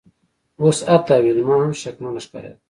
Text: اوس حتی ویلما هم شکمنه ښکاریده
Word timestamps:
اوس 0.61 0.77
حتی 0.91 1.15
ویلما 1.23 1.55
هم 1.63 1.71
شکمنه 1.83 2.19
ښکاریده 2.25 2.57